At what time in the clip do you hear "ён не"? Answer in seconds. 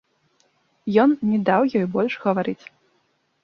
1.03-1.39